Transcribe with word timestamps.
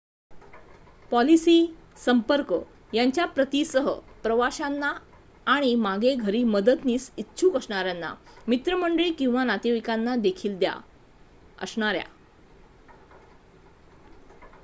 policy 1.11 1.55
/ 1.79 1.97
संपर्क 1.97 2.53
यांच्या 2.93 3.25
प्रती 3.25 3.63
सह 3.65 3.89
प्रवाशांना 4.23 4.91
आणि 5.47 5.73
मागे 5.77 6.13
घरी 6.15 6.43
मदतीस 6.45 7.09
इच्छुक 7.17 7.57
असणाऱ्या 7.57 8.13
मित्रमंडळी 8.47 9.11
किंवा 9.13 9.43
नातेवाईकांना 9.43 10.15
देखील 10.17 10.57
द्या 10.59 10.73
असणाऱ्या 11.59 12.03